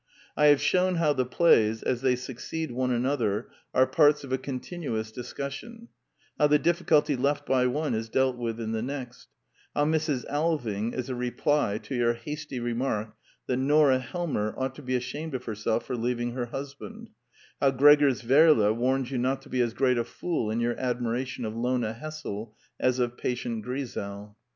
[0.35, 4.39] I have shewn how the plays, as they succeed one another, are parts of a
[4.39, 5.89] continuous discussion;
[6.39, 9.27] how the difficulty left by one is dealt with in the next;
[9.75, 10.25] how Mrs.
[10.25, 15.35] Alving is a reply to your hasty remark that Nora Helmer ought to be ashamed
[15.35, 17.11] of herself for leaving her husband;
[17.59, 21.45] how Gregers Werle warns you not to be as great a fool in your admiration
[21.45, 24.35] of Lona Hessel as of Patient Grisel.